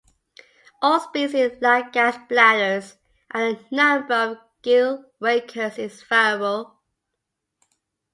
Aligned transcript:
All 0.81 0.99
species 0.99 1.61
lack 1.61 1.93
gas 1.93 2.17
bladders 2.27 2.97
and 3.29 3.55
the 3.69 3.75
number 3.75 4.13
of 4.15 4.37
gill 4.63 5.05
rakers 5.19 5.77
is 5.77 6.01
variable. 6.01 6.75